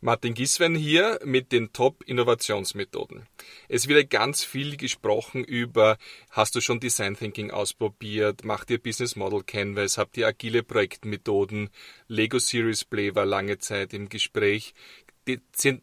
[0.00, 3.26] Martin Giswen hier mit den Top-Innovationsmethoden.
[3.68, 5.98] Es wird ganz viel gesprochen über,
[6.30, 11.70] hast du schon Design Thinking ausprobiert, macht ihr Business Model Canvas, habt ihr agile Projektmethoden,
[12.06, 14.72] Lego Series Play war lange Zeit im Gespräch,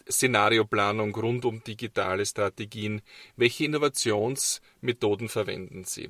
[0.09, 3.02] Szenarioplanung rund um digitale Strategien,
[3.36, 6.09] welche Innovationsmethoden verwenden Sie?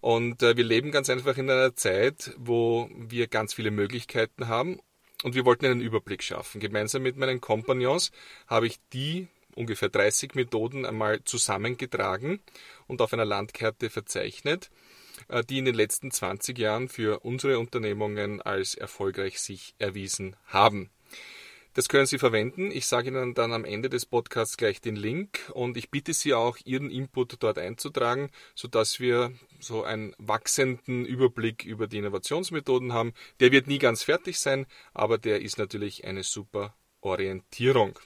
[0.00, 4.80] Und äh, wir leben ganz einfach in einer Zeit, wo wir ganz viele Möglichkeiten haben
[5.22, 6.60] und wir wollten einen Überblick schaffen.
[6.60, 8.12] Gemeinsam mit meinen Kompagnons
[8.46, 12.40] habe ich die ungefähr 30 Methoden einmal zusammengetragen
[12.86, 14.70] und auf einer Landkarte verzeichnet,
[15.28, 20.90] äh, die in den letzten 20 Jahren für unsere Unternehmungen als erfolgreich sich erwiesen haben.
[21.76, 22.70] Das können Sie verwenden.
[22.70, 26.32] Ich sage Ihnen dann am Ende des Podcasts gleich den Link und ich bitte Sie
[26.32, 33.12] auch, Ihren Input dort einzutragen, sodass wir so einen wachsenden Überblick über die Innovationsmethoden haben.
[33.40, 37.98] Der wird nie ganz fertig sein, aber der ist natürlich eine super Orientierung.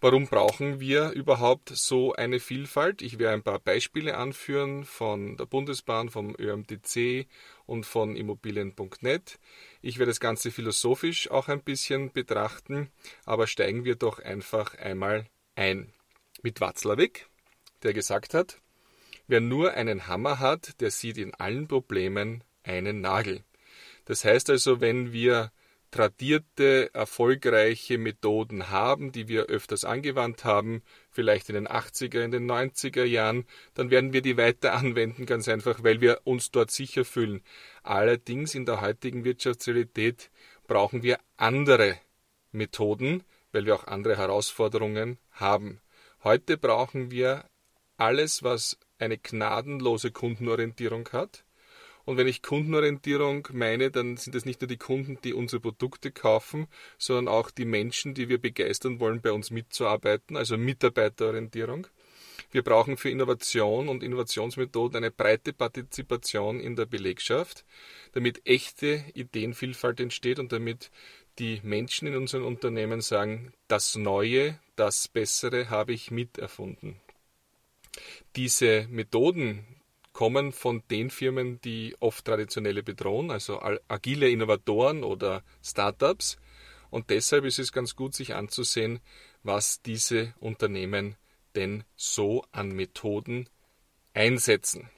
[0.00, 3.02] Warum brauchen wir überhaupt so eine Vielfalt?
[3.02, 7.26] Ich werde ein paar Beispiele anführen von der Bundesbahn, vom ÖMTC
[7.66, 9.38] und von Immobilien.net.
[9.80, 12.90] Ich werde das Ganze philosophisch auch ein bisschen betrachten,
[13.24, 15.92] aber steigen wir doch einfach einmal ein.
[16.42, 17.28] Mit Watzlawick,
[17.82, 18.60] der gesagt hat,
[19.26, 23.44] wer nur einen Hammer hat, der sieht in allen Problemen einen Nagel.
[24.04, 25.52] Das heißt also, wenn wir
[25.92, 32.50] tradierte, erfolgreiche Methoden haben, die wir öfters angewandt haben, vielleicht in den 80er, in den
[32.50, 37.04] 90er Jahren, dann werden wir die weiter anwenden, ganz einfach, weil wir uns dort sicher
[37.04, 37.42] fühlen.
[37.84, 40.30] Allerdings in der heutigen Wirtschaftsrealität
[40.66, 41.98] brauchen wir andere
[42.50, 45.80] Methoden, weil wir auch andere Herausforderungen haben.
[46.24, 47.44] Heute brauchen wir
[47.98, 51.44] alles, was eine gnadenlose Kundenorientierung hat,
[52.04, 56.10] und wenn ich Kundenorientierung meine, dann sind es nicht nur die Kunden, die unsere Produkte
[56.10, 56.66] kaufen,
[56.98, 61.86] sondern auch die Menschen, die wir begeistern wollen, bei uns mitzuarbeiten, also Mitarbeiterorientierung.
[62.50, 67.64] Wir brauchen für Innovation und Innovationsmethoden eine breite Partizipation in der Belegschaft,
[68.12, 70.90] damit echte Ideenvielfalt entsteht und damit
[71.38, 77.00] die Menschen in unseren Unternehmen sagen, das Neue, das Bessere habe ich miterfunden.
[78.36, 79.64] Diese Methoden,
[80.22, 86.36] kommen von den Firmen, die oft traditionelle bedrohen, also agile Innovatoren oder Startups.
[86.90, 89.00] Und deshalb ist es ganz gut, sich anzusehen,
[89.42, 91.16] was diese Unternehmen
[91.56, 93.48] denn so an Methoden
[94.14, 94.88] einsetzen.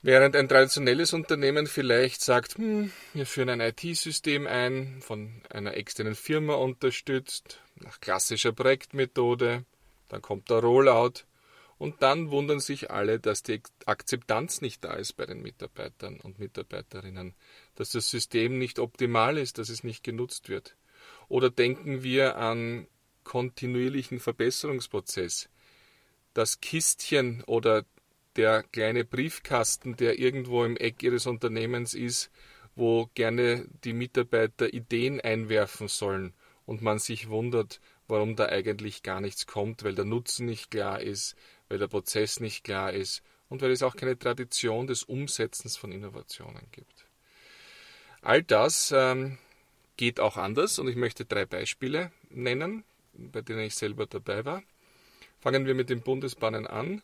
[0.00, 6.14] Während ein traditionelles Unternehmen vielleicht sagt, hm, wir führen ein IT-System ein, von einer externen
[6.14, 9.66] Firma unterstützt, nach klassischer Projektmethode,
[10.08, 11.27] dann kommt der Rollout
[11.78, 16.38] und dann wundern sich alle, dass die Akzeptanz nicht da ist bei den Mitarbeitern und
[16.38, 17.34] Mitarbeiterinnen,
[17.76, 20.76] dass das System nicht optimal ist, dass es nicht genutzt wird.
[21.28, 22.88] Oder denken wir an
[23.22, 25.48] kontinuierlichen Verbesserungsprozess.
[26.34, 27.84] Das Kistchen oder
[28.36, 32.30] der kleine Briefkasten, der irgendwo im Eck Ihres Unternehmens ist,
[32.74, 36.32] wo gerne die Mitarbeiter Ideen einwerfen sollen
[36.64, 41.00] und man sich wundert, warum da eigentlich gar nichts kommt, weil der Nutzen nicht klar
[41.00, 41.34] ist,
[41.68, 45.92] weil der Prozess nicht klar ist und weil es auch keine Tradition des Umsetzens von
[45.92, 47.06] Innovationen gibt.
[48.22, 49.38] All das ähm,
[49.96, 54.62] geht auch anders und ich möchte drei Beispiele nennen, bei denen ich selber dabei war.
[55.40, 57.02] Fangen wir mit den Bundesbahnen an.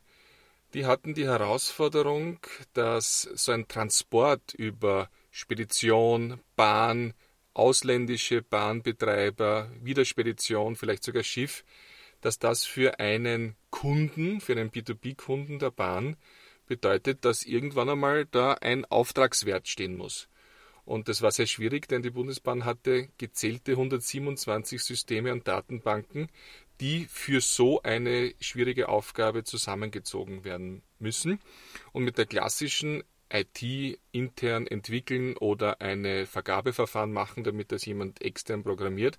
[0.74, 2.40] Die hatten die Herausforderung,
[2.72, 7.14] dass so ein Transport über Spedition, Bahn,
[7.54, 11.64] ausländische Bahnbetreiber, Wiederspedition, vielleicht sogar Schiff,
[12.24, 16.16] dass das für einen Kunden, für einen B2B-Kunden der Bahn
[16.66, 20.28] bedeutet, dass irgendwann einmal da ein Auftragswert stehen muss.
[20.86, 26.28] Und das war sehr schwierig, denn die Bundesbahn hatte gezählte 127 Systeme und Datenbanken,
[26.80, 31.40] die für so eine schwierige Aufgabe zusammengezogen werden müssen.
[31.92, 38.62] Und mit der klassischen IT intern entwickeln oder eine Vergabeverfahren machen, damit das jemand extern
[38.62, 39.18] programmiert,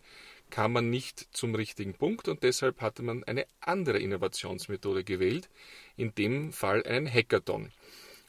[0.50, 5.50] kam man nicht zum richtigen Punkt und deshalb hatte man eine andere Innovationsmethode gewählt,
[5.98, 7.72] in dem Fall einen Hackathon.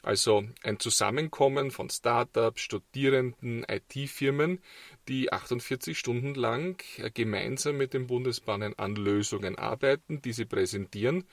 [0.03, 4.59] Also ein Zusammenkommen von Startups, Studierenden, IT-Firmen,
[5.07, 6.81] die 48 Stunden lang
[7.13, 11.25] gemeinsam mit den Bundesbahnen an Lösungen arbeiten, diese präsentieren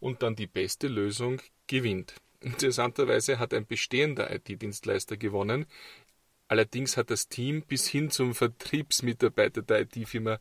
[0.00, 2.14] und dann die beste Lösung gewinnt.
[2.40, 5.66] Interessanterweise hat ein bestehender IT-Dienstleister gewonnen,
[6.52, 10.38] Allerdings hat das Team bis hin zum Vertriebsmitarbeiter der IT-Firma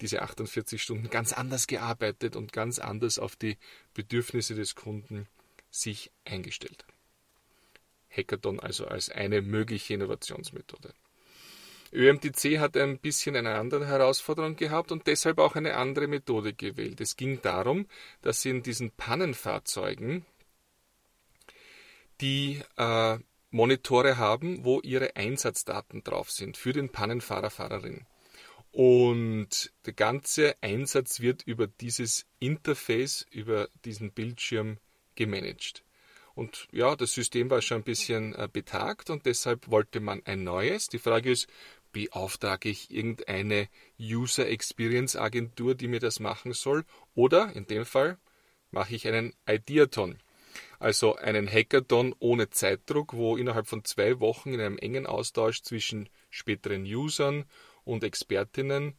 [0.00, 3.56] diese 48 Stunden ganz anders gearbeitet und ganz anders auf die
[3.94, 5.28] Bedürfnisse des Kunden
[5.70, 6.84] sich eingestellt.
[8.10, 10.92] Hackathon also als eine mögliche Innovationsmethode.
[11.92, 17.00] ÖMTC hat ein bisschen eine andere Herausforderung gehabt und deshalb auch eine andere Methode gewählt.
[17.00, 17.86] Es ging darum,
[18.22, 20.26] dass sie in diesen Pannenfahrzeugen
[22.20, 23.18] die äh,
[23.54, 28.04] Monitore haben, wo ihre Einsatzdaten drauf sind für den Pannenfahrer, Fahrerin.
[28.72, 34.78] Und der ganze Einsatz wird über dieses Interface, über diesen Bildschirm
[35.14, 35.84] gemanagt.
[36.34, 40.42] Und ja, das System war schon ein bisschen äh, betagt und deshalb wollte man ein
[40.42, 40.88] neues.
[40.88, 41.46] Die Frage ist,
[41.92, 43.68] beauftrage ich irgendeine
[44.00, 46.84] User Experience Agentur, die mir das machen soll?
[47.14, 48.18] Oder in dem Fall
[48.72, 50.18] mache ich einen Ideathon.
[50.84, 56.10] Also einen Hackathon ohne Zeitdruck, wo innerhalb von zwei Wochen in einem engen Austausch zwischen
[56.28, 57.46] späteren Usern
[57.84, 58.92] und Expertinnen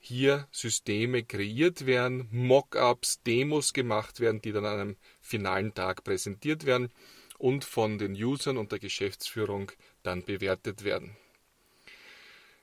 [0.00, 6.66] hier Systeme kreiert werden, Mockups, Demos gemacht werden, die dann an einem finalen Tag präsentiert
[6.66, 6.90] werden
[7.38, 9.70] und von den Usern und der Geschäftsführung
[10.02, 11.16] dann bewertet werden.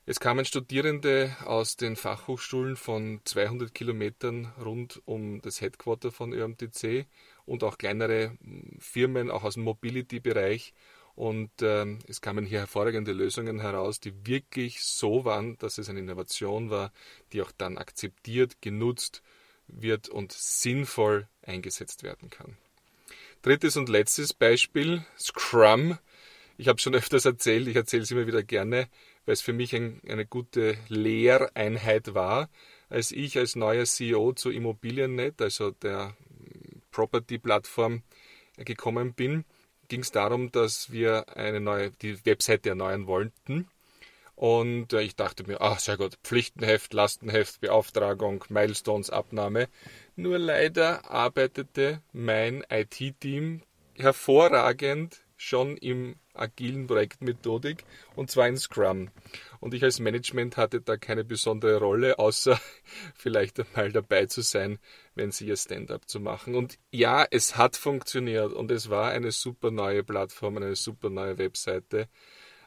[0.10, 7.06] Es kamen Studierende aus den Fachhochschulen von 200 Kilometern rund um das Headquarter von ÖMTC
[7.48, 8.38] und auch kleinere
[8.78, 10.74] Firmen, auch aus dem Mobility-Bereich
[11.18, 16.00] und ähm, es kamen hier hervorragende Lösungen heraus, die wirklich so waren, dass es eine
[16.00, 16.94] Innovation war,
[17.34, 19.24] die auch dann akzeptiert, genutzt
[19.68, 22.56] wird und sinnvoll eingesetzt werden kann.
[23.42, 25.98] Drittes und letztes Beispiel, Scrum.
[26.56, 28.88] Ich habe schon öfters erzählt, ich erzähle es immer wieder gerne,
[29.26, 32.48] weil es für mich ein, eine gute Lehreinheit war,
[32.90, 36.16] als ich als neuer CEO zu Immobiliennet, also der
[36.98, 38.02] Property-Plattform,
[38.58, 39.46] gekommen bin
[39.88, 43.68] ging es darum, dass wir eine neue, die Webseite erneuern wollten.
[44.36, 49.68] Und äh, ich dachte mir, ach sehr gut, Pflichtenheft, Lastenheft, Beauftragung, Milestones, Abnahme.
[50.16, 53.64] Nur leider arbeitete mein IT-Team
[53.96, 57.84] hervorragend schon im agilen Projektmethodik
[58.16, 59.10] und zwar in Scrum.
[59.60, 62.60] Und ich als Management hatte da keine besondere Rolle, außer
[63.16, 64.78] vielleicht einmal dabei zu sein,
[65.18, 66.56] wenn sie ihr Stand-up zu machen.
[66.56, 71.38] Und ja, es hat funktioniert und es war eine super neue Plattform, eine super neue
[71.38, 72.08] Webseite.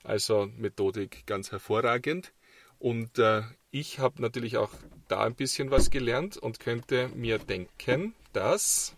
[0.02, 2.32] Also Methodik ganz hervorragend.
[2.78, 4.70] Und äh, ich habe natürlich auch
[5.08, 8.96] da ein bisschen was gelernt und könnte mir denken, dass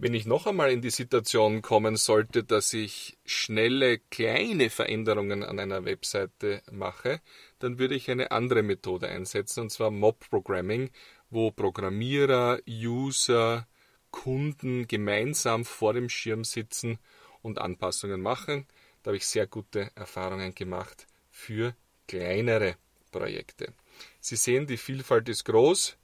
[0.00, 5.58] wenn ich noch einmal in die Situation kommen sollte, dass ich schnelle, kleine Veränderungen an
[5.58, 7.20] einer Webseite mache,
[7.58, 10.90] dann würde ich eine andere Methode einsetzen, und zwar Mob Programming,
[11.30, 13.66] wo Programmierer, User,
[14.10, 16.98] Kunden gemeinsam vor dem Schirm sitzen
[17.42, 18.66] und Anpassungen machen.
[19.02, 21.74] Da habe ich sehr gute Erfahrungen gemacht für
[22.06, 22.76] kleinere
[23.10, 23.72] Projekte.
[24.20, 25.96] Sie sehen, die Vielfalt ist groß.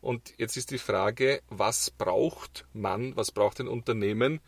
[0.00, 4.40] Und jetzt ist die Frage, was braucht man, was braucht ein Unternehmen,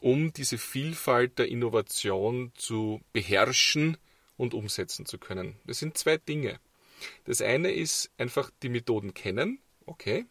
[0.00, 3.96] um diese Vielfalt der Innovation zu beherrschen
[4.36, 5.56] und umsetzen zu können?
[5.64, 6.60] Das sind zwei Dinge.
[7.24, 10.26] Das eine ist einfach die Methoden kennen, okay.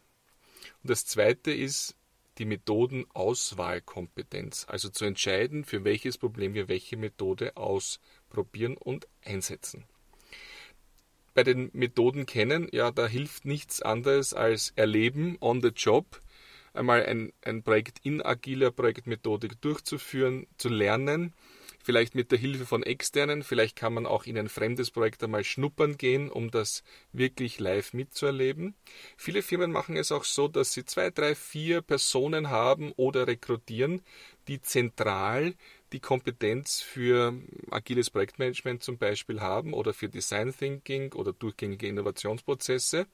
[0.82, 1.96] Und das zweite ist
[2.38, 9.84] die Methodenauswahlkompetenz, also zu entscheiden, für welches Problem wir welche Methode ausprobieren und einsetzen
[11.34, 16.20] bei den Methoden kennen, ja, da hilft nichts anderes als erleben on the job,
[16.74, 21.32] einmal ein, ein Projekt in agiler Projektmethodik durchzuführen, zu lernen,
[21.82, 25.44] vielleicht mit der Hilfe von externen, vielleicht kann man auch in ein fremdes Projekt einmal
[25.44, 26.82] schnuppern gehen, um das
[27.12, 28.74] wirklich live mitzuerleben.
[29.16, 34.02] Viele Firmen machen es auch so, dass sie zwei, drei, vier Personen haben oder rekrutieren,
[34.48, 35.54] die zentral
[35.92, 37.34] die Kompetenz für
[37.70, 43.06] agiles Projektmanagement zum Beispiel haben oder für Design Thinking oder durchgängige Innovationsprozesse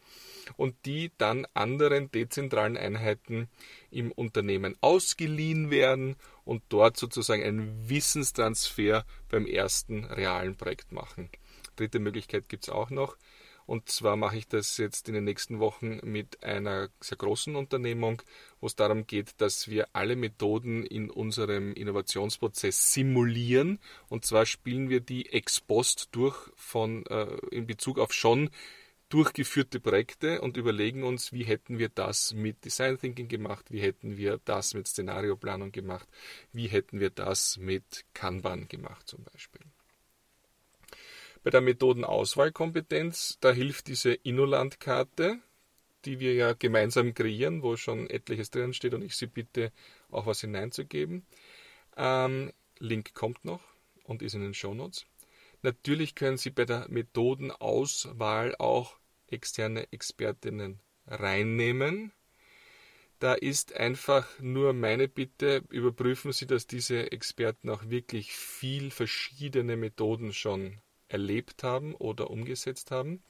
[0.56, 3.48] und die dann anderen dezentralen Einheiten
[3.90, 6.16] im Unternehmen ausgeliehen werden
[6.48, 11.28] und dort sozusagen einen Wissenstransfer beim ersten realen Projekt machen.
[11.76, 13.18] Dritte Möglichkeit gibt es auch noch.
[13.66, 18.22] Und zwar mache ich das jetzt in den nächsten Wochen mit einer sehr großen Unternehmung,
[18.62, 23.78] wo es darum geht, dass wir alle Methoden in unserem Innovationsprozess simulieren.
[24.08, 28.48] Und zwar spielen wir die ex post durch von, äh, in Bezug auf schon
[29.08, 34.16] durchgeführte Projekte und überlegen uns, wie hätten wir das mit Design Thinking gemacht, wie hätten
[34.16, 36.08] wir das mit Szenarioplanung gemacht,
[36.52, 39.62] wie hätten wir das mit Kanban gemacht zum Beispiel.
[41.42, 45.38] Bei der Methodenauswahlkompetenz, da hilft diese Innolandkarte,
[46.04, 49.72] die wir ja gemeinsam kreieren, wo schon etliches drin steht und ich Sie bitte,
[50.10, 51.26] auch was hineinzugeben.
[51.96, 53.62] Ähm, Link kommt noch
[54.04, 55.06] und ist in den Shownotes.
[55.62, 62.12] Natürlich können Sie bei der Methodenauswahl auch externe Expertinnen reinnehmen.
[63.18, 69.76] Da ist einfach nur meine Bitte, überprüfen Sie, dass diese Experten auch wirklich viel verschiedene
[69.76, 73.22] Methoden schon erlebt haben oder umgesetzt haben.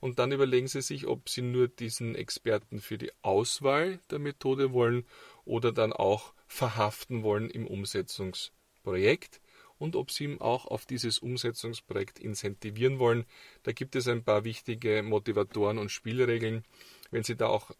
[0.00, 4.72] Und dann überlegen Sie sich, ob Sie nur diesen Experten für die Auswahl der Methode
[4.72, 5.06] wollen
[5.44, 9.40] oder dann auch verhaften wollen im Umsetzungsprojekt
[9.78, 13.24] und ob Sie ihm auch auf dieses Umsetzungsprojekt incentivieren wollen.
[13.62, 16.64] Da gibt es ein paar wichtige Motivatoren und Spielregeln.
[17.10, 17.70] Wenn Sie da auch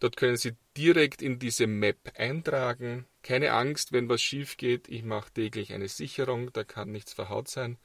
[0.00, 3.06] Dort können Sie direkt in diese Map eintragen.
[3.22, 4.88] Keine Angst, wenn was schief geht.
[4.88, 7.78] Ich mache täglich eine Sicherung, da kann nichts verhaut sein.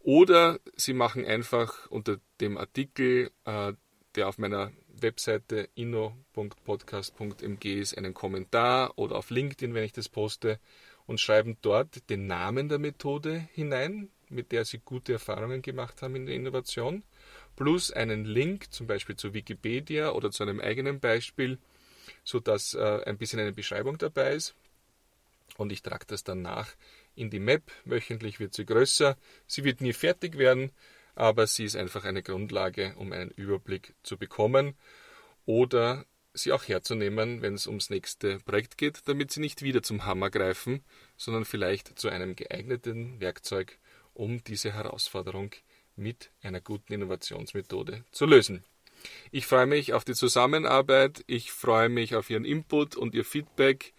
[0.00, 3.74] Oder Sie machen einfach unter dem Artikel, äh,
[4.14, 10.58] der auf meiner Webseite inno.podcast.mg ist, einen Kommentar oder auf LinkedIn, wenn ich das poste,
[11.06, 16.16] und schreiben dort den Namen der Methode hinein, mit der Sie gute Erfahrungen gemacht haben
[16.16, 17.02] in der Innovation
[17.58, 21.58] plus einen Link zum Beispiel zu Wikipedia oder zu einem eigenen Beispiel,
[22.22, 24.54] sodass äh, ein bisschen eine Beschreibung dabei ist.
[25.56, 26.68] Und ich trage das dann nach
[27.16, 27.64] in die Map.
[27.84, 29.16] Wöchentlich wird sie größer.
[29.48, 30.70] Sie wird nie fertig werden,
[31.18, 34.76] aber sie ist einfach eine Grundlage, um einen Überblick zu bekommen
[35.46, 40.06] oder sie auch herzunehmen, wenn es ums nächste Projekt geht, damit sie nicht wieder zum
[40.06, 40.84] Hammer greifen,
[41.16, 43.80] sondern vielleicht zu einem geeigneten Werkzeug,
[44.14, 45.50] um diese Herausforderung
[45.96, 48.62] mit einer guten Innovationsmethode zu lösen.
[49.32, 53.92] Ich freue mich auf die Zusammenarbeit, ich freue mich auf Ihren Input und Ihr Feedback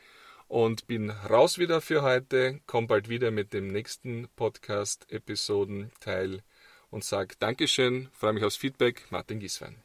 [0.48, 6.44] und bin raus wieder für heute, komme bald wieder mit dem nächsten Podcast-Episoden-Teil
[6.92, 9.82] und sage Dankeschön, freue mich aufs Feedback, Martin Gieswein.